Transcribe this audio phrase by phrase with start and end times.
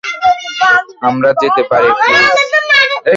[1.07, 2.31] আমরা যেতে পারি প্লিজ?